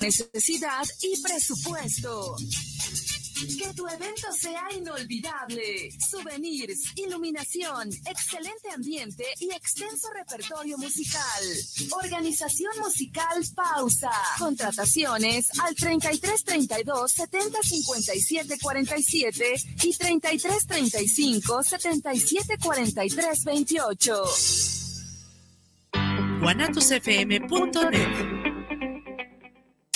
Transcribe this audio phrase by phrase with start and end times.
[0.00, 2.36] necesidad y presupuesto.
[3.58, 5.90] Que tu evento sea inolvidable.
[6.10, 11.44] Souvenirs, iluminación, excelente ambiente y extenso repertorio musical.
[12.02, 14.10] Organización musical Pausa.
[14.38, 19.54] Contrataciones al 33 32 70 57 47
[19.84, 24.24] y 33 35 77 43 28.
[26.42, 28.39] guanatosfm.net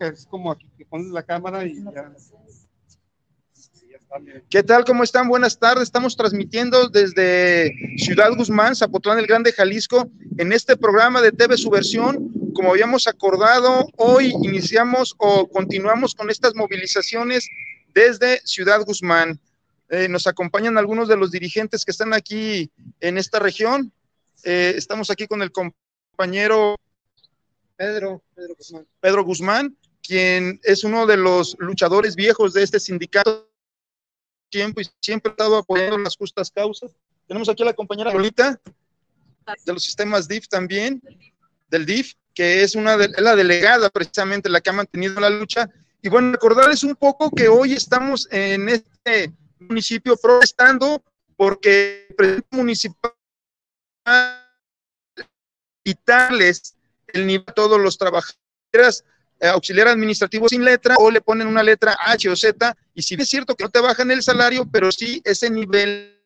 [0.00, 2.12] es como aquí que pones la cámara y ya.
[4.48, 4.84] ¿Qué tal?
[4.84, 5.28] ¿Cómo están?
[5.28, 5.84] Buenas tardes.
[5.84, 12.32] Estamos transmitiendo desde Ciudad Guzmán, Zapotlán el Grande, Jalisco, en este programa de TV Subversión.
[12.54, 17.48] Como habíamos acordado, hoy iniciamos o continuamos con estas movilizaciones
[17.92, 19.38] desde Ciudad Guzmán.
[19.90, 23.92] Eh, nos acompañan algunos de los dirigentes que están aquí en esta región.
[24.42, 26.76] Eh, estamos aquí con el compañero
[27.76, 28.86] Pedro, Pedro Guzmán.
[29.00, 33.48] Pedro Guzmán, quien es uno de los luchadores viejos de este sindicato
[34.50, 36.90] tiempo y siempre ha estado apoyando las justas causas.
[37.26, 38.58] Tenemos aquí a la compañera Lolita
[39.64, 41.02] de los sistemas DIF también,
[41.68, 45.68] del DIF, que es una de, la delegada precisamente la que ha mantenido la lucha.
[46.02, 51.02] Y bueno, recordarles un poco que hoy estamos en este municipio protestando
[51.36, 53.12] porque el presidente municipal
[55.84, 56.76] y tales
[57.08, 59.04] el nivel de todos los trabajadores
[59.40, 63.28] auxiliar administrativo sin letra o le ponen una letra H o Z y si es
[63.28, 66.20] cierto que no te bajan el salario, pero sí ese nivel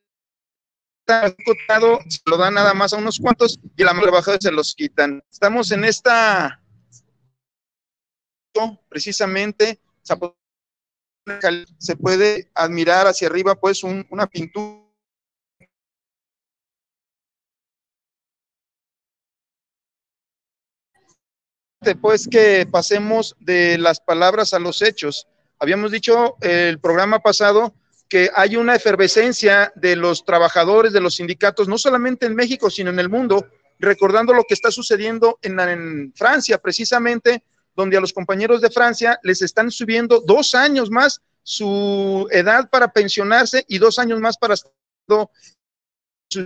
[1.00, 4.74] está cotado, se lo dan nada más a unos cuantos y la trabajadora se los
[4.74, 5.22] quitan.
[5.30, 6.58] Estamos en esta
[8.88, 9.80] precisamente
[11.78, 14.81] se puede admirar hacia arriba pues una pintura
[22.00, 25.26] pues que pasemos de las palabras a los hechos.
[25.58, 27.74] Habíamos dicho el programa pasado
[28.08, 32.90] que hay una efervescencia de los trabajadores, de los sindicatos, no solamente en México, sino
[32.90, 33.46] en el mundo,
[33.78, 37.42] recordando lo que está sucediendo en, en Francia, precisamente,
[37.74, 42.92] donde a los compañeros de Francia les están subiendo dos años más su edad para
[42.92, 44.66] pensionarse y dos años más para su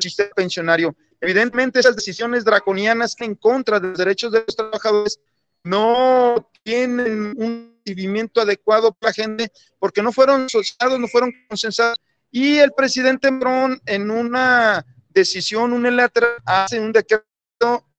[0.00, 0.96] sistema pensionario.
[1.20, 5.18] Evidentemente, esas decisiones draconianas en contra de los derechos de los trabajadores
[5.66, 11.98] no tienen un recibimiento adecuado para la gente porque no fueron asociados, no fueron consensados.
[12.30, 17.26] Y el presidente Bron, en una decisión unilateral, hace un decreto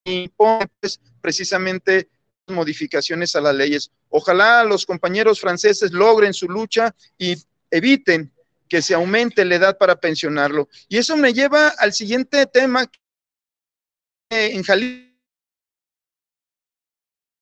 [0.03, 2.09] y pone pues, precisamente
[2.47, 3.91] modificaciones a las leyes.
[4.09, 7.35] Ojalá los compañeros franceses logren su lucha y
[7.69, 8.31] eviten
[8.69, 10.69] que se aumente la edad para pensionarlo.
[10.87, 12.89] Y eso me lleva al siguiente tema.
[14.29, 15.06] En Jalisco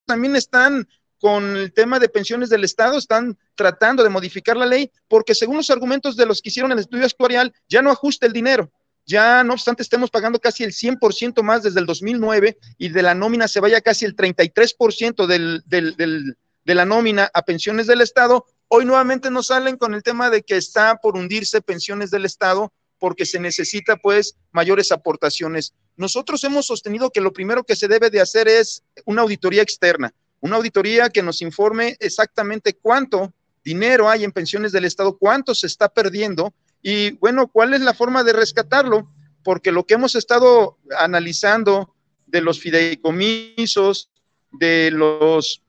[0.05, 0.87] también están
[1.19, 5.57] con el tema de pensiones del Estado, están tratando de modificar la ley, porque según
[5.57, 8.71] los argumentos de los que hicieron el estudio actuarial, ya no ajusta el dinero.
[9.07, 13.13] Ya no obstante, estemos pagando casi el 100% más desde el 2009 y de la
[13.13, 18.01] nómina se vaya casi el 33% del, del, del, de la nómina a pensiones del
[18.01, 18.45] Estado.
[18.67, 22.73] Hoy nuevamente nos salen con el tema de que está por hundirse pensiones del Estado
[22.97, 25.73] porque se necesita pues mayores aportaciones.
[25.97, 30.13] Nosotros hemos sostenido que lo primero que se debe de hacer es una auditoría externa,
[30.41, 33.33] una auditoría que nos informe exactamente cuánto
[33.63, 37.95] dinero hay en pensiones del Estado, cuánto se está perdiendo y bueno, cuál es la
[37.95, 39.09] forma de rescatarlo,
[39.43, 41.95] porque lo que hemos estado analizando
[42.27, 44.09] de los fideicomisos,
[44.51, 45.63] de los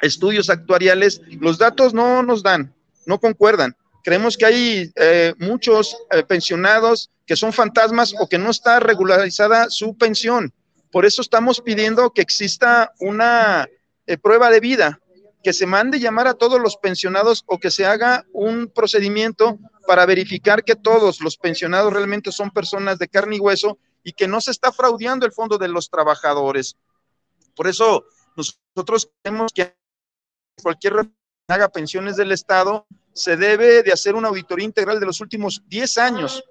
[0.00, 2.74] estudios actuariales, los datos no nos dan,
[3.04, 3.76] no concuerdan.
[4.02, 9.70] Creemos que hay eh, muchos eh, pensionados que son fantasmas o que no está regularizada
[9.70, 10.52] su pensión.
[10.90, 13.68] Por eso estamos pidiendo que exista una
[14.06, 15.00] eh, prueba de vida,
[15.42, 20.04] que se mande llamar a todos los pensionados o que se haga un procedimiento para
[20.04, 24.40] verificar que todos los pensionados realmente son personas de carne y hueso y que no
[24.40, 26.76] se está fraudeando el fondo de los trabajadores.
[27.54, 28.04] Por eso
[28.36, 29.74] nosotros creemos que
[30.62, 30.94] cualquier
[31.48, 35.98] haga pensiones del Estado se debe de hacer una auditoría integral de los últimos 10
[35.98, 36.42] años,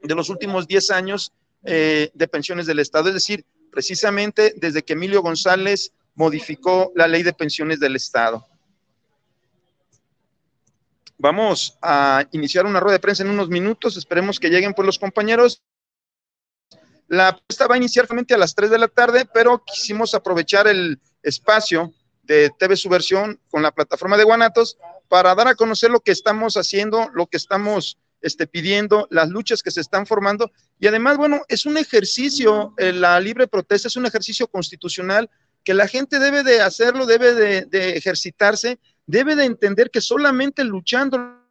[0.00, 1.32] de los últimos 10 años,
[1.64, 7.22] eh, de pensiones del Estado, es decir, precisamente desde que Emilio González modificó la ley
[7.22, 8.46] de pensiones del Estado.
[11.18, 15.00] Vamos a iniciar una rueda de prensa en unos minutos, esperemos que lleguen por los
[15.00, 15.62] compañeros.
[17.08, 21.00] La pista va a iniciar a las 3 de la tarde, pero quisimos aprovechar el
[21.22, 21.92] espacio
[22.28, 24.78] de TV Subversión con la plataforma de Guanatos
[25.08, 29.62] para dar a conocer lo que estamos haciendo, lo que estamos este, pidiendo, las luchas
[29.62, 30.52] que se están formando.
[30.78, 35.28] Y además, bueno, es un ejercicio, eh, la libre protesta es un ejercicio constitucional
[35.64, 38.78] que la gente debe de hacerlo, debe de, de ejercitarse
[39.08, 41.42] debe de entender que solamente luchando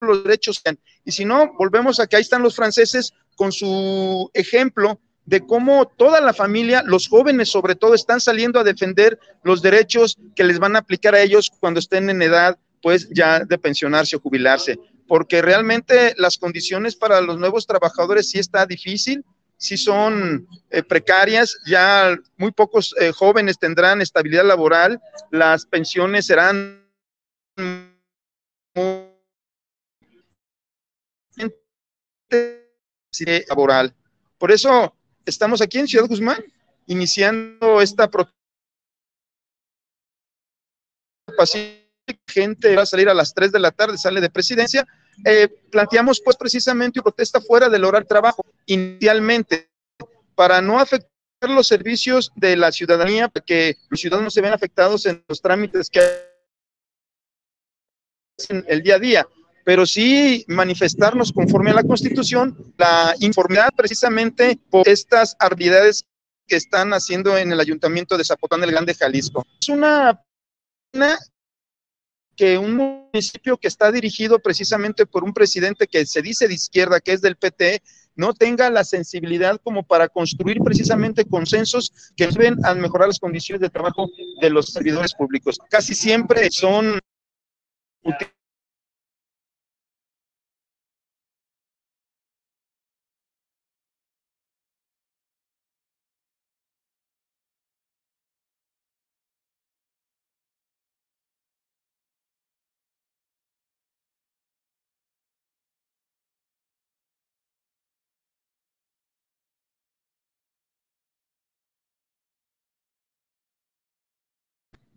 [0.00, 0.62] los derechos,
[1.04, 5.86] y si no, volvemos a que ahí están los franceses con su ejemplo de cómo
[5.86, 10.58] toda la familia, los jóvenes sobre todo, están saliendo a defender los derechos que les
[10.58, 14.78] van a aplicar a ellos cuando estén en edad, pues ya de pensionarse o jubilarse,
[15.06, 19.24] porque realmente las condiciones para los nuevos trabajadores sí está difícil,
[19.56, 25.00] sí son eh, precarias, ya muy pocos eh, jóvenes tendrán estabilidad laboral,
[25.30, 26.88] las pensiones serán
[33.48, 33.94] laboral.
[34.38, 34.94] Por eso
[35.24, 36.42] estamos aquí en Ciudad Guzmán
[36.86, 38.34] iniciando esta protesta.
[42.26, 44.86] Gente va a salir a las 3 de la tarde, sale de presidencia.
[45.24, 49.70] Eh, planteamos pues precisamente una protesta fuera del horario de trabajo inicialmente
[50.34, 51.10] para no afectar
[51.48, 56.00] los servicios de la ciudadanía, porque los ciudadanos se ven afectados en los trámites que
[58.48, 59.28] en el día a día,
[59.64, 66.04] pero sí manifestarnos conforme a la Constitución, la informidad precisamente por estas arbitrariedades
[66.46, 69.46] que están haciendo en el Ayuntamiento de Zapotán del Grande, Jalisco.
[69.60, 70.20] Es una
[70.90, 71.18] pena
[72.36, 77.00] que un municipio que está dirigido precisamente por un presidente que se dice de izquierda,
[77.00, 77.82] que es del PT,
[78.16, 83.60] no tenga la sensibilidad como para construir precisamente consensos que deben a mejorar las condiciones
[83.60, 84.08] de trabajo
[84.40, 85.58] de los servidores públicos.
[85.68, 86.98] Casi siempre son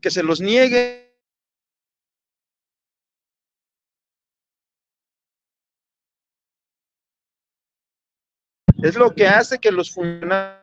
[0.04, 1.16] que se los niegue
[8.84, 10.60] es lo que hace que los funcionarios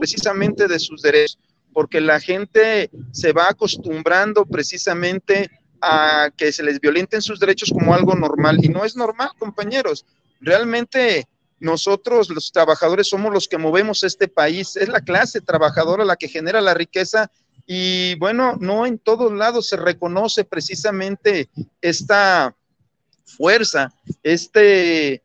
[0.00, 1.38] precisamente de sus derechos,
[1.74, 5.50] porque la gente se va acostumbrando precisamente
[5.82, 10.06] a que se les violenten sus derechos como algo normal y no es normal, compañeros.
[10.40, 11.28] Realmente
[11.58, 16.28] nosotros los trabajadores somos los que movemos este país, es la clase trabajadora la que
[16.28, 17.30] genera la riqueza
[17.66, 21.48] y bueno, no en todos lados se reconoce precisamente
[21.80, 22.54] esta
[23.24, 25.22] fuerza, este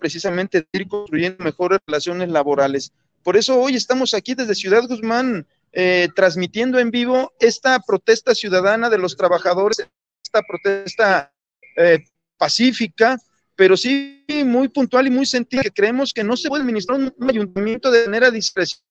[0.00, 2.92] precisamente de ir construyendo mejores relaciones laborales.
[3.22, 8.88] Por eso hoy estamos aquí desde Ciudad Guzmán eh, transmitiendo en vivo esta protesta ciudadana
[8.88, 9.86] de los trabajadores,
[10.24, 11.32] esta protesta
[11.76, 11.98] eh,
[12.38, 13.18] pacífica,
[13.54, 17.28] pero sí muy puntual y muy sentida, que creemos que no se puede administrar un,
[17.28, 18.87] ayuntamiento de manera discrecional,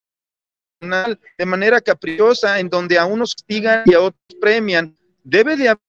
[0.79, 4.95] de manera caprichosa, en donde a unos castigan y a otros premian.
[5.23, 5.81] Debe de haber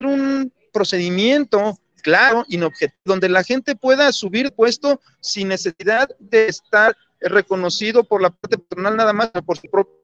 [0.00, 8.02] un procedimiento claro, inobjetivo, donde la gente pueda subir puesto sin necesidad de estar reconocido
[8.02, 9.94] por la parte patronal nada más, por su propio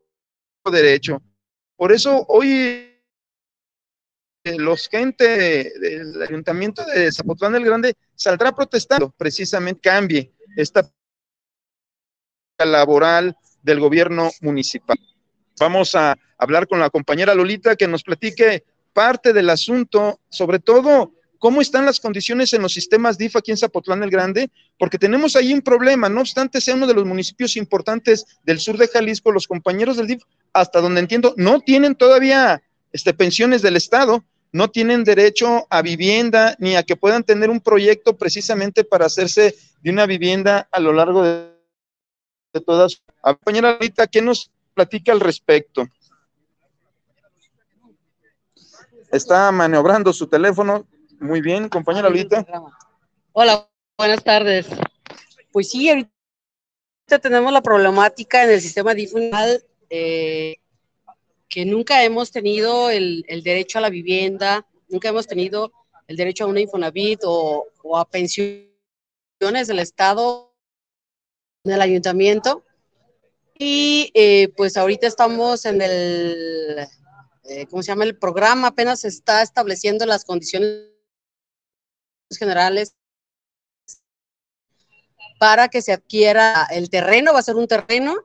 [0.70, 1.20] derecho.
[1.76, 2.52] Por eso hoy
[4.44, 10.88] eh, los gente del ayuntamiento de Zapotlán del Grande saldrá protestando, precisamente cambie esta
[12.58, 13.36] laboral
[13.68, 14.98] del gobierno municipal.
[15.60, 21.12] Vamos a hablar con la compañera Lolita que nos platique parte del asunto, sobre todo
[21.38, 25.36] cómo están las condiciones en los sistemas DIF aquí en Zapotlán el Grande, porque tenemos
[25.36, 29.30] ahí un problema, no obstante sea uno de los municipios importantes del sur de Jalisco,
[29.30, 30.22] los compañeros del DIF,
[30.52, 36.56] hasta donde entiendo, no tienen todavía este, pensiones del Estado, no tienen derecho a vivienda
[36.58, 40.94] ni a que puedan tener un proyecto precisamente para hacerse de una vivienda a lo
[40.94, 41.57] largo de,
[42.58, 43.02] de todas.
[43.20, 45.86] Compañera ahorita, ¿qué nos platica al respecto?
[49.10, 50.86] Está maniobrando su teléfono.
[51.20, 52.44] Muy bien, compañera Lolita.
[53.32, 54.66] Hola, buenas tardes.
[55.52, 56.08] Pues sí, ahorita
[57.20, 60.56] tenemos la problemática en el sistema difunal eh,
[61.48, 65.72] que nunca hemos tenido el, derecho a la vivienda, nunca hemos tenido
[66.06, 68.68] el derecho a una Infonavit o, a pensiones
[69.40, 70.47] del Estado
[71.64, 72.64] en el ayuntamiento.
[73.58, 76.86] Y eh, pues ahorita estamos en el,
[77.44, 78.04] eh, ¿cómo se llama?
[78.04, 80.90] El programa apenas está estableciendo las condiciones
[82.38, 82.94] generales
[85.40, 88.16] para que se adquiera el terreno, va a ser un terreno,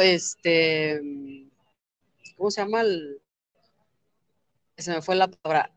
[0.00, 1.00] este,
[2.36, 2.82] ¿cómo se llama?
[4.76, 5.70] se me fue la palabra,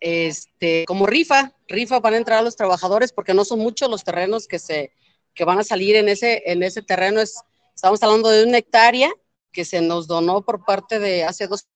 [0.00, 4.46] este, como rifa, rifa van a entrar los trabajadores porque no son muchos los terrenos
[4.46, 4.92] que se,
[5.34, 7.36] que van a salir en ese, en ese terreno, es,
[7.74, 9.10] estamos hablando de una hectárea
[9.52, 11.66] que se nos donó por parte de hace dos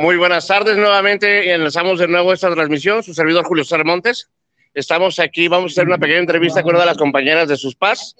[0.00, 1.52] Muy buenas tardes nuevamente.
[1.52, 3.02] Enlazamos de nuevo esta transmisión.
[3.02, 3.84] Su servidor Julio César.
[4.72, 7.76] Estamos aquí, vamos a hacer una pequeña entrevista con una de las compañeras de sus
[7.76, 8.16] PAS.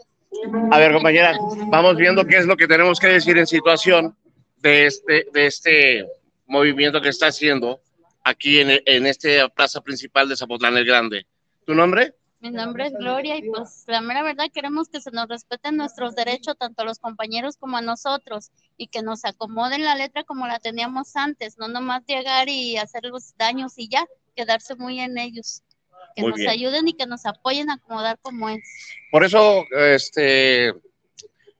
[0.73, 4.15] A ver, compañera, vamos viendo qué es lo que tenemos que decir en situación
[4.59, 6.07] de este, de este
[6.47, 7.81] movimiento que está haciendo
[8.25, 11.25] aquí en, en esta plaza principal de Zapotlán el Grande.
[11.65, 12.13] ¿Tu nombre?
[12.41, 16.15] Mi nombre es Gloria y pues la mera verdad queremos que se nos respeten nuestros
[16.15, 20.47] derechos tanto a los compañeros como a nosotros y que nos acomoden la letra como
[20.47, 25.19] la teníamos antes, no nomás llegar y hacer los daños y ya, quedarse muy en
[25.19, 25.63] ellos.
[26.17, 28.63] Que nos ayuden y que nos apoyen a acomodar como es.
[29.13, 30.73] Por eso, este,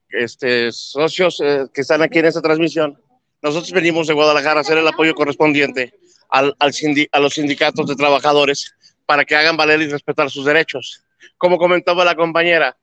[0.09, 2.99] este, socios eh, que están aquí en esta transmisión,
[3.43, 5.93] nosotros venimos de Guadalajara a hacer el apoyo correspondiente
[6.27, 6.71] al, al
[7.11, 8.73] a los sindicatos de trabajadores
[9.05, 11.03] para que hagan valer y respetar sus derechos.
[11.37, 12.77] Como comentaba la compañera,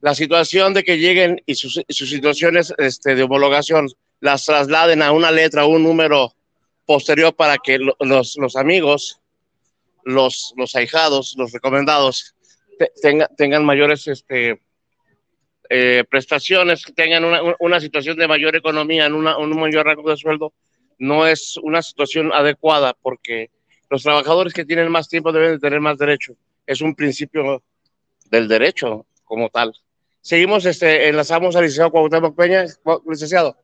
[0.00, 3.88] la situación de que lleguen y sus, situaciones este, de homologación
[4.20, 6.34] las trasladen a una letra o un número
[6.86, 9.20] posterior para que los, los, amigos,
[10.04, 12.34] los, los ahijados, los recomendados,
[13.36, 14.60] tengan mayores este,
[15.68, 20.16] eh, prestaciones, tengan una, una, situación de mayor economía, en una, un mayor rango de
[20.16, 20.52] sueldo,
[20.98, 23.50] no es una situación adecuada porque
[23.90, 26.34] los trabajadores que tienen más tiempo deben de tener más derecho.
[26.66, 27.62] Es un principio
[28.30, 29.74] del derecho como tal.
[30.20, 32.64] Seguimos, este, enlazamos al licenciado Cuauhtémoc Peña,
[33.08, 33.56] licenciado.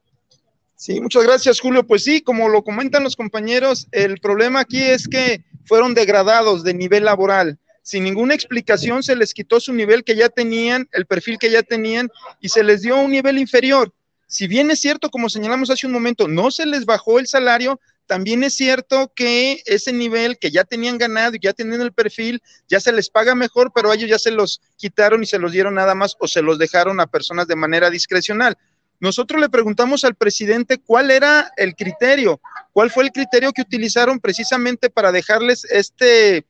[0.77, 1.87] Sí, muchas gracias, Julio.
[1.87, 6.75] Pues sí, como lo comentan los compañeros, el problema aquí es que fueron degradados de
[6.75, 7.59] nivel laboral.
[7.83, 11.63] Sin ninguna explicación se les quitó su nivel que ya tenían, el perfil que ya
[11.63, 12.11] tenían,
[12.41, 13.93] y se les dio un nivel inferior.
[14.27, 17.81] Si bien es cierto, como señalamos hace un momento, no se les bajó el salario,
[18.13, 22.43] también es cierto que ese nivel que ya tenían ganado y ya tenían el perfil,
[22.69, 25.51] ya se les paga mejor, pero a ellos ya se los quitaron y se los
[25.51, 28.59] dieron nada más o se los dejaron a personas de manera discrecional.
[29.01, 32.39] Nosotros le preguntamos al presidente cuál era el criterio,
[32.75, 36.45] cuál fue el criterio que utilizaron precisamente para dejarles este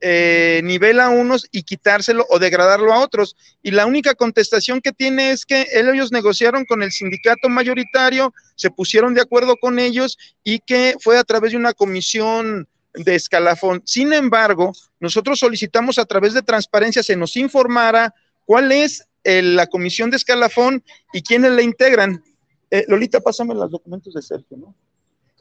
[0.00, 3.36] eh, nivel a unos y quitárselo o degradarlo a otros.
[3.62, 8.70] Y la única contestación que tiene es que ellos negociaron con el sindicato mayoritario, se
[8.70, 13.82] pusieron de acuerdo con ellos y que fue a través de una comisión de escalafón.
[13.84, 20.10] Sin embargo, nosotros solicitamos a través de transparencia se nos informara cuál es la comisión
[20.10, 22.22] de escalafón y quiénes la integran.
[22.70, 24.74] Eh, Lolita, pásame los documentos de Sergio, ¿no?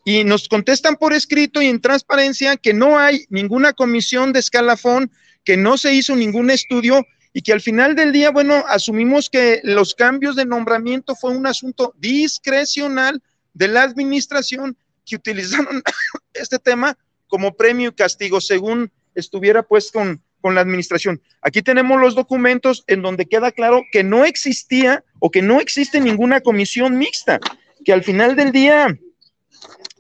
[0.06, 5.12] Y nos contestan por escrito y en transparencia que no hay ninguna comisión de escalafón,
[5.44, 9.60] que no se hizo ningún estudio y que al final del día, bueno, asumimos que
[9.64, 13.22] los cambios de nombramiento fue un asunto discrecional
[13.54, 15.84] de la administración que utilizaron
[16.34, 16.98] este tema
[17.28, 21.22] como premio y castigo, según estuviera pues con, con la administración.
[21.42, 26.00] Aquí tenemos los documentos en donde queda claro que no existía o que no existe
[26.00, 27.40] ninguna comisión mixta,
[27.84, 28.98] que al final del día,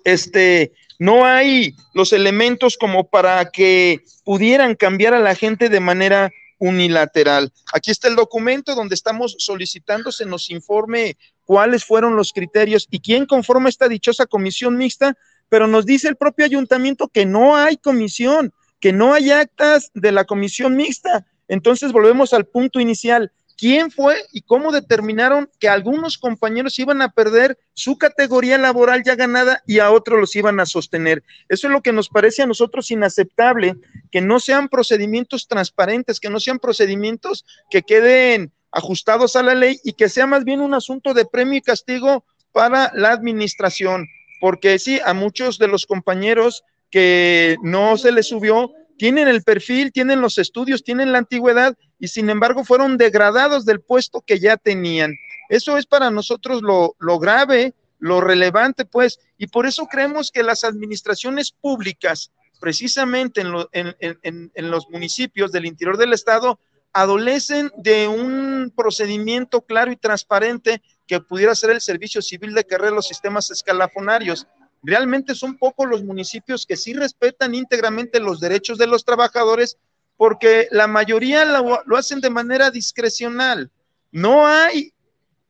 [0.06, 6.32] este, no hay los elementos como para que pudieran cambiar a la gente de manera
[6.58, 7.52] unilateral.
[7.74, 13.02] Aquí está el documento donde estamos solicitando se nos informe cuáles fueron los criterios y
[13.02, 15.18] quién conforma esta dichosa comisión mixta,
[15.50, 20.12] pero nos dice el propio ayuntamiento que no hay comisión, que no hay actas de
[20.12, 21.26] la comisión mixta.
[21.48, 23.32] Entonces volvemos al punto inicial.
[23.58, 29.16] ¿Quién fue y cómo determinaron que algunos compañeros iban a perder su categoría laboral ya
[29.16, 31.24] ganada y a otros los iban a sostener?
[31.48, 33.76] Eso es lo que nos parece a nosotros inaceptable,
[34.12, 39.80] que no sean procedimientos transparentes, que no sean procedimientos que queden ajustados a la ley
[39.86, 44.08] y que sea más bien un asunto de premio y castigo para la administración,
[44.42, 49.92] porque sí, a muchos de los compañeros que no se les subió, tienen el perfil,
[49.92, 54.58] tienen los estudios, tienen la antigüedad y sin embargo fueron degradados del puesto que ya
[54.58, 55.16] tenían.
[55.50, 60.64] Eso es para nosotros lo, grave, lo relevante, pues, y por eso creemos que las
[60.64, 66.60] administraciones públicas, precisamente en, los municipios del interior del estado,
[66.94, 72.92] adolecen de un procedimiento claro y transparente que pudiera ser el servicio civil de carrera
[72.92, 74.48] los sistemas escalafonarios.
[74.84, 79.78] Realmente son pocos los municipios que sí respetan íntegramente los derechos de los trabajadores
[80.18, 83.72] porque la mayoría lo, hacen de manera discrecional.
[84.12, 84.94] No hay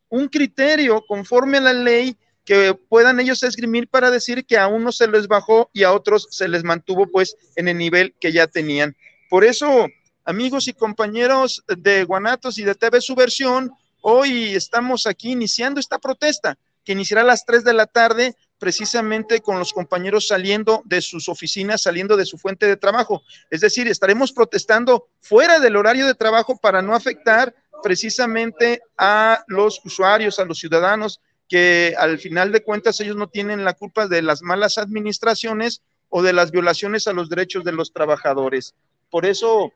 [0.10, 4.98] un criterio conforme a la ley que puedan ellos esgrimir para decir que a unos
[4.98, 8.48] se les bajó y a otros se les mantuvo pues en el nivel que ya
[8.48, 8.96] tenían.
[9.30, 9.88] Por eso
[10.26, 16.58] amigos y compañeros de Guanatos y de TV Subversión, hoy estamos aquí iniciando esta protesta
[16.84, 21.30] que iniciará a las 3 de la tarde, precisamente con los compañeros saliendo de sus
[21.30, 23.22] oficinas, saliendo de su fuente de trabajo.
[23.50, 29.82] Es decir, estaremos protestando fuera del horario de trabajo para no afectar precisamente a los
[29.86, 34.22] usuarios, a los ciudadanos, que al final de cuentas ellos no tienen la culpa de
[34.22, 38.74] las malas administraciones o de las violaciones a los derechos de los trabajadores.
[39.10, 39.72] Por eso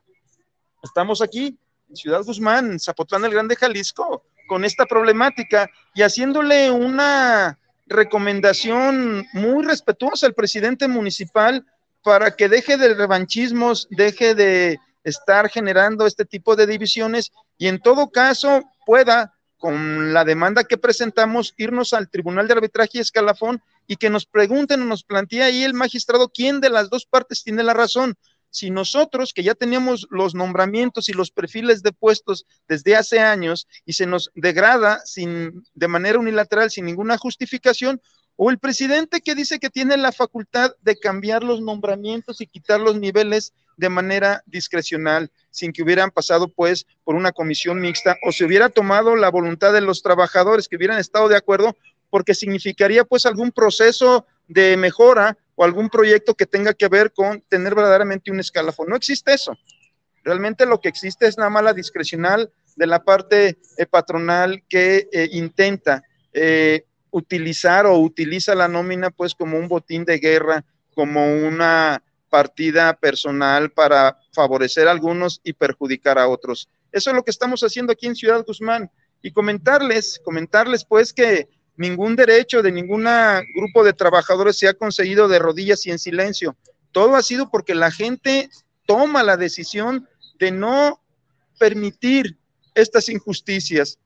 [0.82, 7.58] Estamos aquí en Ciudad Guzmán, Zapotlán el Grande, Jalisco, con esta problemática y haciéndole una
[7.90, 11.66] recomendación muy respetuosa al presidente municipal
[12.02, 17.80] para que deje de revanchismos, deje de estar generando este tipo de divisiones y en
[17.80, 23.60] todo caso pueda, con la demanda que presentamos, irnos al Tribunal de Arbitraje y Escalafón
[23.86, 27.42] y que nos pregunten o nos plantee ahí el magistrado quién de las dos partes
[27.42, 28.16] tiene la razón,
[28.50, 33.66] si nosotros que ya teníamos los nombramientos y los perfiles de puestos desde hace años
[33.84, 38.00] y se nos degrada sin de manera unilateral sin ninguna justificación
[38.36, 42.80] o el presidente que dice que tiene la facultad de cambiar los nombramientos y quitar
[42.80, 48.32] los niveles de manera discrecional sin que hubieran pasado pues por una comisión mixta o
[48.32, 51.76] se hubiera tomado la voluntad de los trabajadores que hubieran estado de acuerdo
[52.10, 57.42] porque significaría pues algún proceso de mejora o algún proyecto que tenga que ver con
[57.42, 58.88] tener verdaderamente un escalafón.
[58.88, 59.58] No existe eso.
[60.24, 65.28] Realmente lo que existe es la mala discrecional de la parte eh, patronal que eh,
[65.32, 72.02] intenta eh, utilizar o utiliza la nómina pues como un botín de guerra, como una
[72.30, 76.70] partida personal para favorecer a algunos y perjudicar a otros.
[76.90, 78.90] Eso es lo que estamos haciendo aquí en Ciudad Guzmán.
[79.20, 83.06] Y comentarles, comentarles pues que ningún derecho de ningún
[83.56, 86.54] grupo de trabajadores se ha conseguido de rodillas y en silencio.
[86.92, 88.50] Todo ha sido porque la gente
[88.86, 90.06] toma la decisión
[90.38, 91.00] de no
[91.58, 92.36] permitir
[92.74, 93.98] estas injusticias,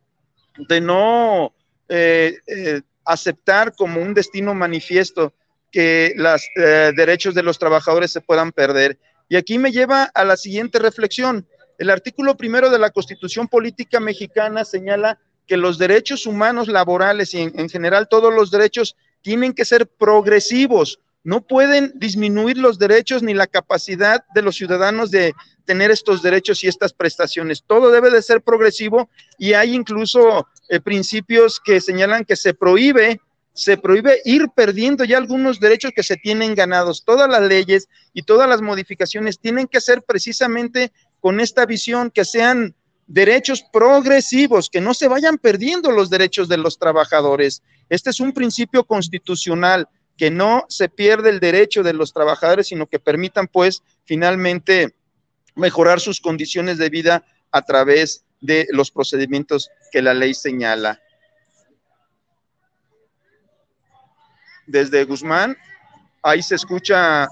[0.69, 1.53] de no
[1.89, 5.35] eh, eh, aceptar como un destino manifiesto
[5.73, 9.01] que los eh, derechos de los trabajadores se puedan perder.
[9.29, 11.45] Y aquí me lleva a la siguiente reflexión.
[11.77, 17.43] El artículo primero de la Constitución Política Mexicana señala que los derechos humanos laborales y
[17.43, 23.33] en, general todos los derechos tienen que ser progresivos, no pueden disminuir los derechos ni
[23.33, 25.33] la capacidad de los ciudadanos de
[25.65, 27.65] tener estos derechos y estas prestaciones.
[27.67, 33.21] Todo debe de ser progresivo y hay incluso eh, principios que señalan que se prohíbe,
[33.55, 37.05] se prohíbe ir perdiendo ya algunos derechos que se tienen ganados.
[37.05, 42.27] Todas las leyes y todas las modificaciones tienen que ser precisamente con esta visión, que
[42.27, 42.75] sean
[43.07, 47.63] derechos progresivos, que no se vayan perdiendo los derechos de los trabajadores.
[47.89, 52.87] Este es un principio constitucional, que no se pierde el derecho de los trabajadores, sino
[52.87, 54.95] que permitan pues finalmente
[55.57, 61.01] mejorar sus condiciones de vida a través de los procedimientos que la ley señala.
[64.67, 65.57] Desde Guzmán,
[66.23, 67.29] ahí se escucha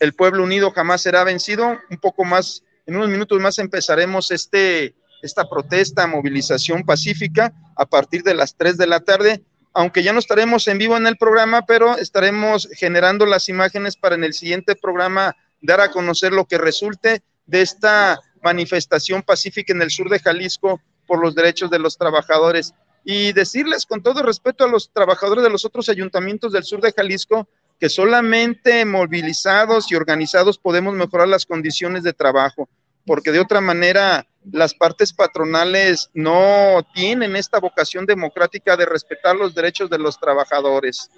[0.00, 1.78] el pueblo unido jamás será vencido.
[1.90, 8.22] Un poco más, en unos minutos más empezaremos este, esta protesta, movilización pacífica a partir
[8.22, 9.42] de las 3 de la tarde,
[9.74, 14.14] aunque ya no estaremos en vivo en el programa, pero estaremos generando las imágenes para
[14.14, 19.82] en el siguiente programa dar a conocer lo que resulte de esta manifestación pacífica en
[19.82, 22.72] el sur de Jalisco por los derechos de los trabajadores.
[23.04, 26.92] Y decirles con todo respeto a los trabajadores de los otros ayuntamientos del sur de
[26.92, 32.68] Jalisco que solamente movilizados y organizados podemos mejorar las condiciones de trabajo,
[33.04, 39.54] porque de otra manera las partes patronales no tienen esta vocación democrática de respetar los
[39.54, 41.10] derechos de los trabajadores.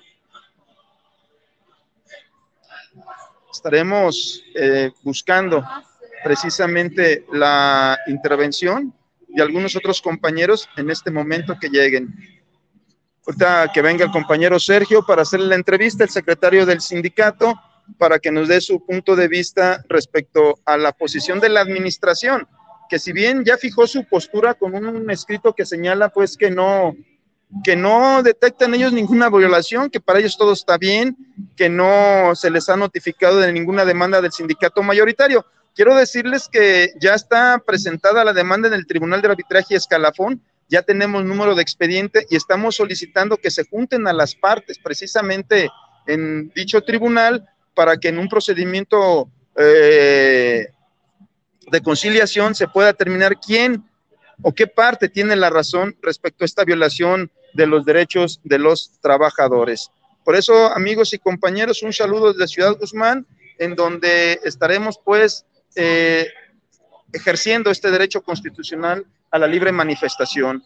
[3.53, 5.65] Estaremos eh, buscando
[6.25, 8.95] precisamente la intervención
[9.29, 12.15] de algunos otros compañeros en este momento que lleguen.
[13.29, 17.61] Ahorita que venga el compañero Sergio para hacerle la entrevista, el secretario del sindicato,
[17.99, 22.49] para que nos dé su punto de vista respecto a la posición de la administración,
[22.89, 26.97] que si bien ya fijó su postura con un escrito que señala pues que no,
[27.63, 31.15] que no detectan ellos ninguna violación, que para ellos todo está bien,
[31.55, 35.45] que no se les ha notificado de ninguna demanda del sindicato mayoritario.
[35.75, 40.83] Quiero decirles que ya está presentada la demanda en el Tribunal de Arbitraje Escalafón, ya
[40.83, 45.71] tenemos número de expediente y estamos solicitando que se junten a las partes precisamente
[46.07, 50.69] en dicho tribunal para que en un procedimiento eh,
[51.71, 53.85] de conciliación se pueda determinar quién
[54.43, 59.01] o qué parte tiene la razón respecto a esta violación de los derechos de los
[59.01, 59.91] trabajadores.
[60.25, 63.27] Por eso, amigos y compañeros, un saludo desde Ciudad Guzmán,
[63.59, 66.29] en donde estaremos pues eh,
[67.13, 70.63] ejerciendo este derecho constitucional a la libre manifestación.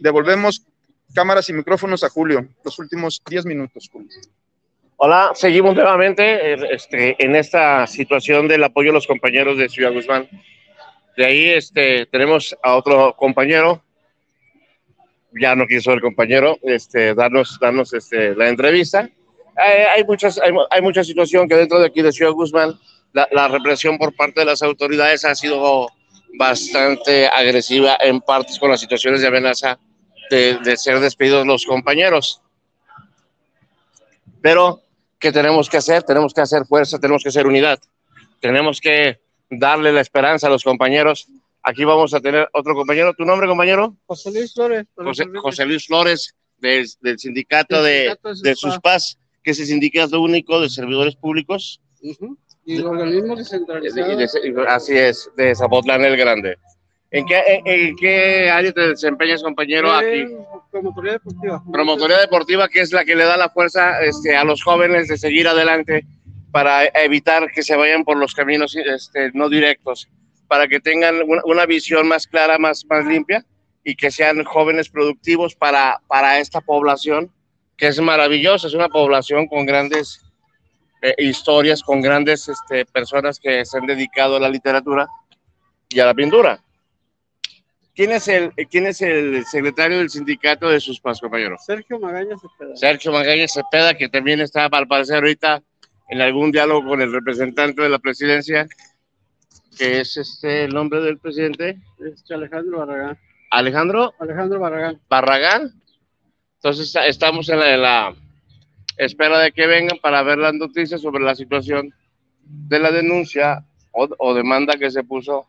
[0.00, 0.66] Devolvemos
[1.14, 4.10] cámaras y micrófonos a Julio, los últimos 10 minutos, Julio.
[4.96, 9.92] Hola, seguimos nuevamente eh, este, en esta situación del apoyo a los compañeros de Ciudad
[9.92, 10.28] Guzmán.
[11.16, 13.82] De ahí este, tenemos a otro compañero,
[15.40, 19.08] ya no quiso el compañero este, darnos, darnos este, la entrevista.
[19.56, 22.74] Hay, muchas, hay, hay, mucha situación que dentro de aquí de Ciudad Guzmán,
[23.12, 25.88] la, la represión por parte de las autoridades ha sido
[26.36, 29.78] bastante agresiva en partes con las situaciones de amenaza
[30.30, 32.40] de, ser despedidos los compañeros.
[34.40, 34.82] Pero,
[35.18, 36.02] ¿qué tenemos que hacer?
[36.02, 37.78] Tenemos que hacer fuerza, tenemos que hacer unidad.
[38.40, 41.28] Tenemos que darle la esperanza a los compañeros.
[41.62, 43.14] Aquí vamos a tener otro compañero.
[43.14, 43.96] ¿Tu nombre, compañero?
[44.06, 44.86] José Luis Flores.
[44.96, 46.86] José, Luis Flores, del,
[47.18, 51.80] sindicato, de, de, SUSPAS, que es el sindicato único de servidores públicos.
[52.66, 54.18] Y el organismo descentralizado.
[54.68, 56.56] así es, de Zapotlán el Grande.
[57.10, 59.92] ¿En qué, en, qué área te desempeñas, compañero?
[59.92, 60.26] aquí.
[60.72, 61.62] Promotoría deportiva.
[61.70, 65.16] Promotoría deportiva, que es la que le da la fuerza este, a los jóvenes de
[65.16, 66.04] seguir adelante
[66.50, 70.08] para evitar que se vayan por los caminos este, no directos,
[70.48, 73.44] para que tengan una, visión más clara, más, más limpia
[73.84, 77.30] y que sean jóvenes productivos para, para esta población,
[77.76, 80.23] que es maravillosa, es una población con grandes
[81.06, 85.06] eh, historias con grandes este, personas que se han dedicado a la literatura
[85.90, 86.64] y a la pintura.
[87.94, 91.62] ¿Quién es el, quién es el secretario del sindicato de sus pas, compañeros?
[91.62, 92.74] Sergio Magaña Cepeda.
[92.74, 95.62] Sergio Magaña Cepeda, que también está, al parecer, ahorita
[96.08, 98.66] en algún diálogo con el representante de la presidencia,
[99.76, 101.76] que es este el nombre del presidente.
[101.98, 103.18] Este Alejandro Barragán.
[103.50, 104.14] ¿Alejandro?
[104.18, 105.02] Alejandro Barragán.
[105.10, 105.70] ¿Barragán?
[106.62, 108.16] Entonces estamos en la
[108.96, 111.94] espera de que vengan para ver las noticias sobre la situación
[112.44, 115.46] de la denuncia o, demanda que se puso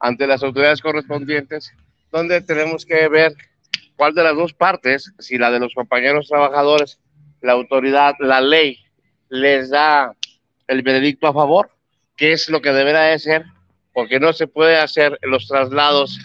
[0.00, 1.72] ante las autoridades correspondientes,
[2.10, 3.34] donde tenemos que ver
[3.96, 6.98] cuál de las dos partes, si la de los compañeros trabajadores,
[7.42, 8.78] la autoridad, la ley,
[9.28, 10.16] les da
[10.66, 11.70] el veredicto a favor,
[12.16, 13.44] qué es lo que deberá de ser,
[13.92, 16.18] porque no se puede hacer los traslados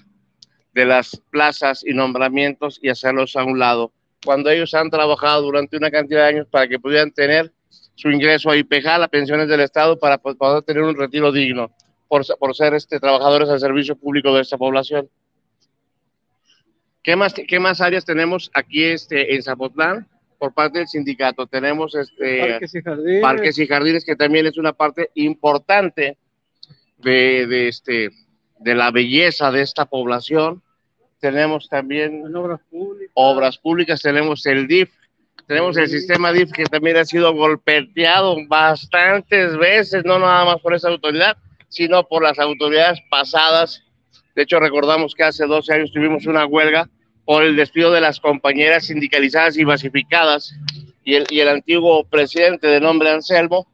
[0.73, 3.91] de las plazas y nombramientos y hacerlos a un lado
[4.23, 7.51] cuando ellos han trabajado durante una cantidad de años para que pudieran tener
[7.95, 11.71] su ingreso a IPJ, las pensiones del Estado, para poder tener un retiro digno
[12.08, 15.10] por, por ser este, trabajadores al servicio público de esta población.
[17.01, 20.08] ¿Qué más, qué más áreas tenemos aquí este, en Zapotlán?
[20.38, 23.21] Por parte del sindicato tenemos este, parques, y jardines.
[23.21, 26.17] parques y jardines, que también es una parte importante
[26.97, 28.10] de, de este,
[28.60, 30.62] de la belleza de esta población.
[31.19, 33.12] Tenemos también obras públicas.
[33.15, 34.89] obras públicas, tenemos el DIF,
[35.47, 40.73] tenemos el sistema DIF que también ha sido golpeteado bastantes veces, no nada más por
[40.75, 41.38] esa autoridad,
[41.69, 43.84] sino por las autoridades pasadas.
[44.36, 46.88] De hecho, recordamos que hace 12 años tuvimos una huelga
[47.25, 50.53] por el despido de las compañeras sindicalizadas y basificadas
[51.03, 53.67] y el, y el antiguo presidente de nombre Anselmo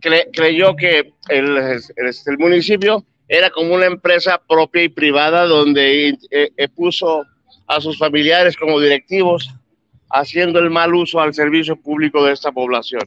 [0.00, 1.80] cre- creyó que el, el-
[2.26, 6.16] el municipio era como una empresa propia y privada donde eh,
[6.56, 7.24] eh, puso
[7.66, 9.48] a sus familiares como directivos,
[10.10, 13.02] haciendo el mal uso al servicio público de esta población.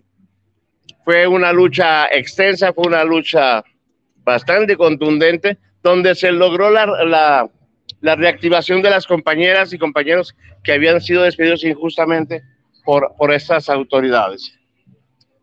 [1.06, 3.63] Fue una lucha extensa, fue una lucha
[4.17, 7.49] bastante contundente, donde se logró la, la,
[8.01, 12.41] la reactivación de las compañeras y compañeros que habían sido despedidos injustamente
[12.84, 14.53] por, por estas autoridades.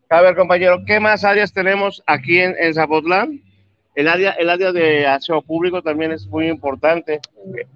[0.09, 3.41] A ver, compañero, ¿qué más áreas tenemos aquí en, en Zapotlán?
[3.95, 7.21] El área, el área de aseo público también es muy importante,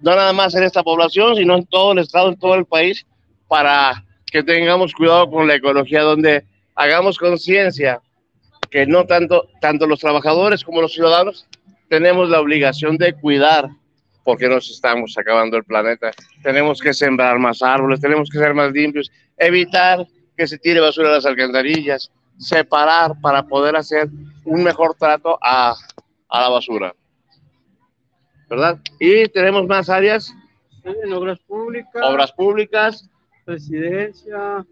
[0.01, 3.05] no nada más en esta población, sino en todo el estado, en todo el país,
[3.47, 8.01] para que tengamos cuidado con la ecología, donde hagamos conciencia
[8.69, 11.47] que no tanto, tanto los trabajadores como los ciudadanos
[11.89, 13.69] tenemos la obligación de cuidar
[14.23, 16.11] porque nos estamos acabando el planeta.
[16.43, 20.05] Tenemos que sembrar más árboles, tenemos que ser más limpios, evitar
[20.37, 24.07] que se tire basura a las alcantarillas, separar para poder hacer
[24.45, 25.73] un mejor trato a,
[26.29, 26.95] a la basura.
[28.49, 28.79] ¿Verdad?
[28.99, 30.33] Y tenemos más áreas,
[30.83, 32.01] En obras públicas.
[32.03, 33.09] obras públicas,
[33.45, 34.65] Presidencia.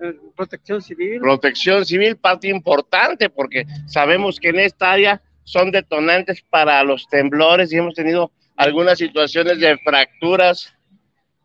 [0.00, 1.20] eh, Protección civil.
[1.20, 7.72] protección civil, parte importante, porque sabemos que en esta área son detonantes para los temblores
[7.72, 10.72] y hemos tenido algunas situaciones de fracturas,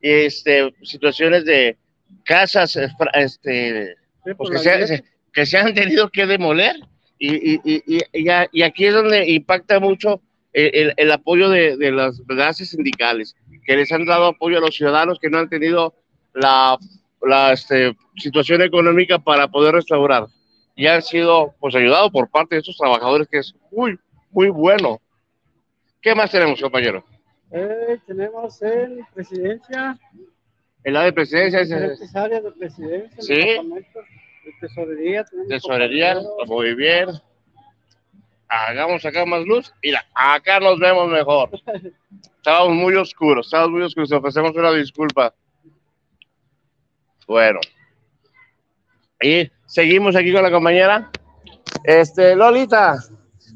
[0.01, 1.77] este, situaciones de
[2.23, 3.95] casas eh, este,
[4.37, 6.75] pues se- que se han tenido que demoler.
[7.19, 10.21] Y, y, y, aquí es donde impacta mucho
[10.53, 14.61] el, el- el apoyo de, de las bases sindicales, que les han dado apoyo a
[14.61, 15.93] los ciudadanos que no han tenido
[16.33, 16.77] la,
[17.21, 20.27] la este, situación económica para poder restaurar.
[20.75, 23.99] Y han sido pues ayudados por parte de estos trabajadores, que es muy,
[24.31, 25.01] muy bueno.
[26.01, 27.03] ¿Qué más tenemos, compañero?
[27.51, 29.99] Eh, tenemos en presidencia.
[30.85, 33.21] El área de presidencia, es- Diferentes áreas de presidencia.
[33.21, 33.57] Sí.
[34.59, 35.25] Tesorería.
[35.47, 37.09] tesorería, muy bien.
[38.47, 39.73] Hagamos acá más luz.
[39.83, 41.49] Mira, acá nos vemos mejor.
[42.37, 44.09] Estábamos muy oscuros, estábamos muy oscuros.
[44.09, 45.33] Te ofrecemos una disculpa.
[47.27, 47.59] Bueno.
[49.21, 51.11] Y seguimos aquí con la compañera.
[51.83, 52.97] Este, Lolita,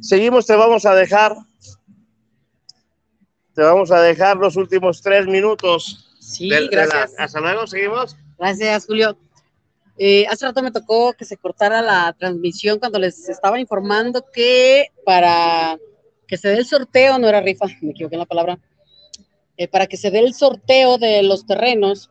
[0.02, 1.36] seguimos, te vamos a dejar.
[3.56, 6.16] Te vamos a dejar los últimos tres minutos.
[6.20, 7.14] Sí, del- de la- gracias.
[7.20, 8.16] hasta luego, seguimos.
[8.38, 9.18] Gracias, Julio.
[9.98, 14.88] Eh, hace rato me tocó que se cortara la transmisión cuando les estaba informando que
[15.06, 15.78] para
[16.28, 18.60] que se dé el sorteo, no era rifa, me equivoqué en la palabra,
[19.58, 22.10] eh, para que se dé el sorteo de los terrenos,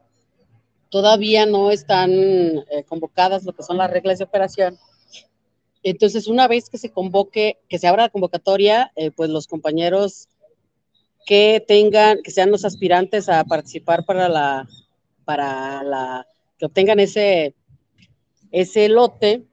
[0.91, 4.79] todavía no están eh, convocadas lo que son las reglas de operación.
[5.83, 10.29] Entonces, una vez que se convoque, que se abra la convocatoria, pues los compañeros
[11.27, 14.69] que tengan, que sean los aspirantes a participar para la,
[15.25, 17.57] para la, que obtengan ese,
[18.53, 19.47] ese lote,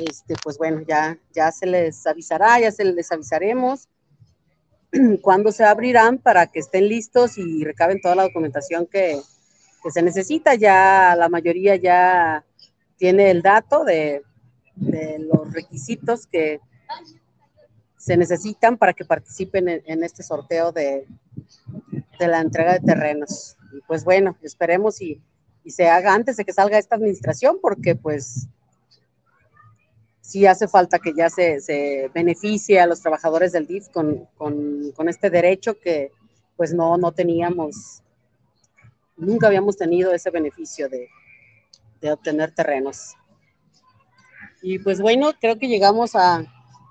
[0.00, 3.88] este, pues bueno, ya, ya se les avisará, ya se les avisaremos
[5.22, 9.20] cuándo se abrirán para que estén listos y recaben toda la documentación que,
[9.88, 10.56] se necesita.
[10.56, 12.44] Ya la mayoría ya
[12.96, 14.22] tiene el dato de,
[14.74, 16.58] de los requisitos que
[17.96, 21.06] se necesitan para que participen en, en este sorteo de,
[22.18, 23.56] de la entrega de terrenos.
[23.72, 25.22] Y pues bueno, esperemos y,
[25.66, 28.46] y se haga antes de que salga esta administración, porque pues
[30.20, 34.92] sí hace falta que ya se, se beneficie a los trabajadores del DIF con, con,
[34.92, 36.12] con este derecho que
[36.56, 38.00] pues no, no teníamos,
[39.16, 41.08] nunca habíamos tenido ese beneficio de,
[42.00, 43.16] de obtener terrenos.
[44.62, 46.44] Y pues bueno, creo que llegamos a,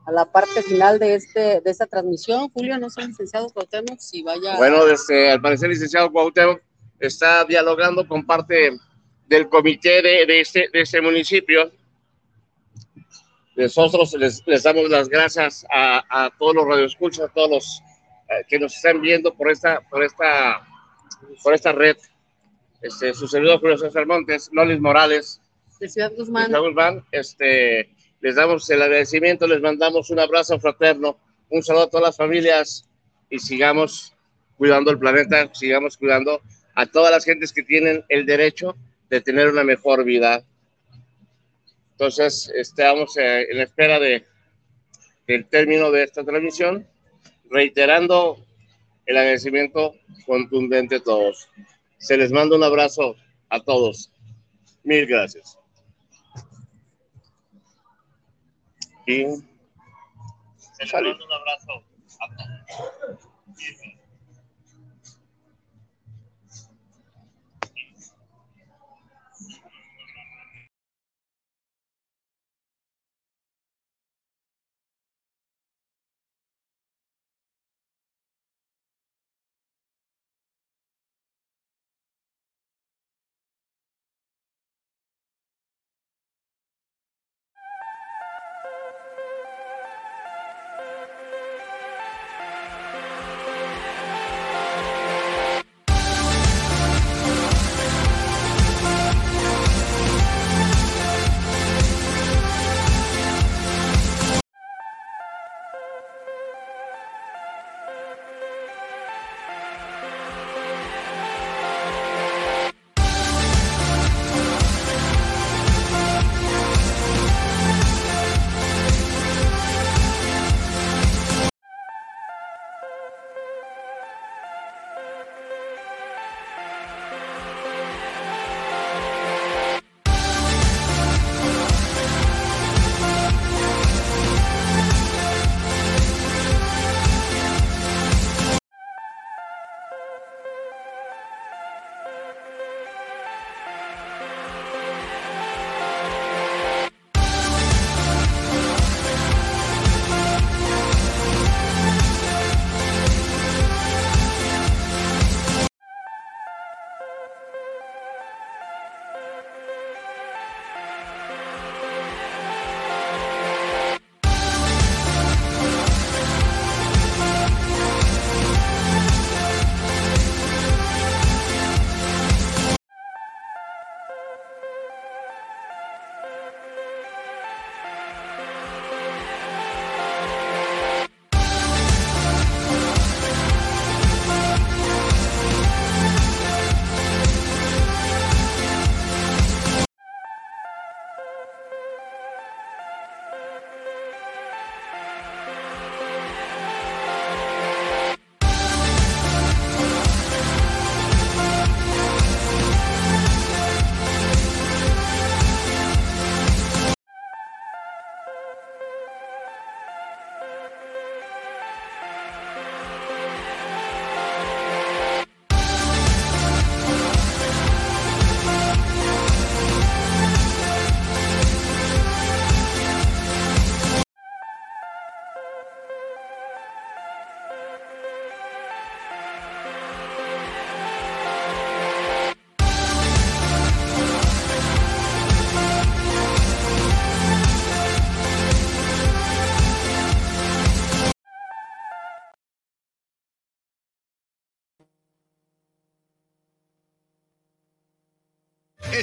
[0.06, 2.50] a la parte final de, este, de esta transmisión.
[2.50, 4.58] Julio, no sé, licenciado Cuauhtémoc, si vaya...
[4.58, 6.62] Bueno, este, al parecer, licenciado Cuauhtémoc
[7.08, 8.78] está dialogando con parte
[9.28, 11.72] del comité de, de este, de este municipio.
[13.56, 17.82] Nosotros les, les damos las gracias a, a todos los radioescuchas, a todos los
[18.30, 20.68] eh, que nos están viendo por esta, por esta,
[21.44, 21.98] por esta red.
[22.82, 25.42] Este, su servidor Julio César Montes, Lolis Morales,
[25.80, 26.48] de Ciudad Guzmán.
[26.48, 27.90] Ciudad Guzmán, este,
[28.22, 31.18] les damos el agradecimiento, les mandamos un abrazo fraterno,
[31.50, 32.88] un saludo a todas las familias
[33.30, 34.14] y sigamos
[34.58, 36.42] cuidando el planeta, sigamos cuidando
[36.76, 38.76] a todas las gentes que tienen el derecho
[39.10, 40.44] de tener una mejor vida.
[41.92, 44.26] Entonces, estamos eh, en la espera de,
[45.28, 46.88] del término de esta transmisión
[47.50, 48.46] reiterando
[49.06, 51.48] el agradecimiento contundente a todos.
[51.98, 53.16] Se les manda un abrazo
[53.50, 54.12] a todos.
[54.84, 55.58] Mil gracias.
[59.08, 61.84] Y se les manda un abrazo
[62.20, 63.95] a todos.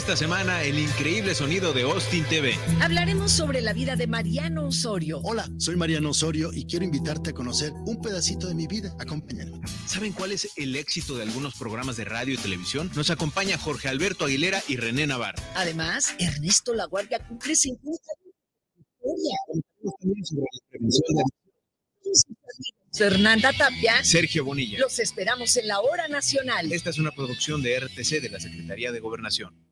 [0.03, 2.57] Esta semana, el increíble sonido de Austin TV.
[2.81, 5.21] Hablaremos sobre la vida de Mariano Osorio.
[5.23, 8.93] Hola, soy Mariano Osorio y quiero invitarte a conocer un pedacito de mi vida.
[8.99, 9.61] Acompáñame.
[9.87, 12.91] ¿Saben cuál es el éxito de algunos programas de radio y televisión?
[12.97, 15.41] Nos acompaña Jorge Alberto Aguilera y René Navarro.
[15.55, 18.03] Además, Ernesto Laguardia cumple 50
[22.93, 24.03] Fernanda Tapia.
[24.03, 24.81] Sergio Bonilla.
[24.81, 26.73] Los esperamos en la hora nacional.
[26.73, 29.72] Esta es una producción de RTC de la Secretaría de Gobernación.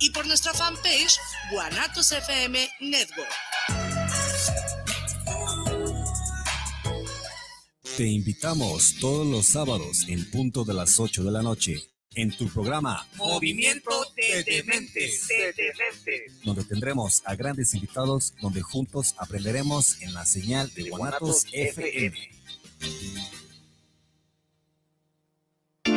[0.00, 1.18] y por nuestra fanpage
[1.50, 3.30] Guanatos FM Network.
[7.96, 11.82] Te invitamos todos los sábados en punto de las 8 de la noche
[12.14, 16.42] en tu programa Movimiento de Dementes, de Dementes.
[16.44, 22.18] donde tendremos a grandes invitados donde juntos aprenderemos en la señal de Guanatos FM.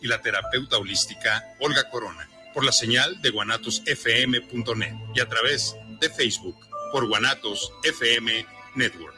[0.00, 6.10] y la terapeuta holística Olga Corona por la señal de guanatosfm.net y a través de
[6.10, 6.56] Facebook
[6.92, 9.17] por Guanatos FM Network.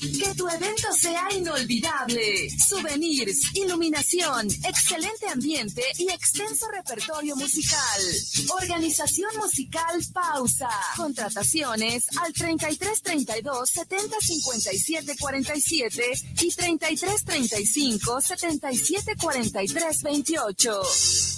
[0.00, 2.50] Que tu evento sea inolvidable.
[2.50, 8.02] Souvenirs, iluminación, excelente ambiente y extenso repertorio musical.
[8.62, 10.70] Organización musical Pausa.
[10.96, 16.02] Contrataciones al 33 32 70 57 47
[16.42, 21.37] y 33 35 77 43 28.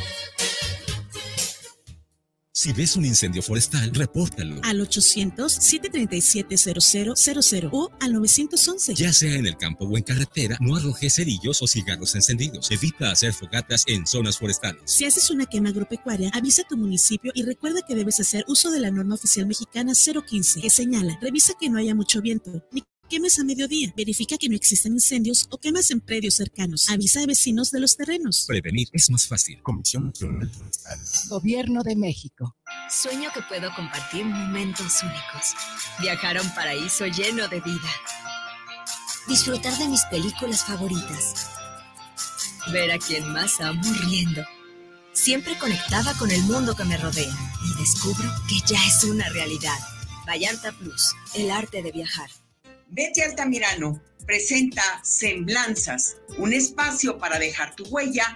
[2.53, 4.61] Si ves un incendio forestal, repórtalo.
[4.63, 8.93] Al 800-737-0000 o al 911.
[8.93, 12.69] Ya sea en el campo o en carretera, no arrojes cerillos o cigarros encendidos.
[12.69, 14.83] Evita hacer fogatas en zonas forestales.
[14.85, 18.69] Si haces una quema agropecuaria, avisa a tu municipio y recuerda que debes hacer uso
[18.69, 22.83] de la norma oficial mexicana 015, que señala, revisa que no haya mucho viento, ni
[23.11, 23.93] quemes a mediodía.
[23.97, 26.89] Verifica que no existen incendios o quemas en predios cercanos.
[26.89, 28.45] Avisa a vecinos de los terrenos.
[28.47, 29.61] Prevenir es más fácil.
[29.61, 30.99] Comisión Nacional Forestal.
[31.27, 32.55] Gobierno de México.
[32.89, 35.53] Sueño que puedo compartir momentos únicos.
[35.99, 37.91] Viajar a un paraíso lleno de vida.
[39.27, 41.47] Disfrutar de mis películas favoritas.
[42.71, 44.41] Ver a quien más amo riendo.
[45.11, 47.35] Siempre conectada con el mundo que me rodea.
[47.65, 49.79] Y descubro que ya es una realidad.
[50.25, 52.29] Vallanta Plus, el arte de viajar.
[52.93, 58.35] Betty Altamirano presenta Semblanzas, un espacio para dejar tu huella